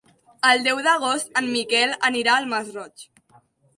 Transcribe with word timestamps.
El 0.51 0.61
deu 0.67 0.79
d'agost 0.87 1.37
en 1.43 1.49
Miquel 1.57 1.93
anirà 2.11 2.39
al 2.39 2.49
Masroig. 2.55 3.07